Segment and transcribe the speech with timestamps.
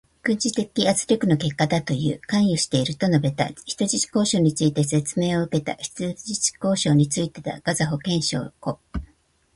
[0.23, 2.19] 軍事的圧力の結果だという。
[2.25, 3.47] 関与していると述べた。
[3.65, 5.75] 人質交渉について説明を受けた。
[5.75, 7.59] 人質交渉についてた。
[7.59, 9.11] ガザ保健省、子どもたちだという。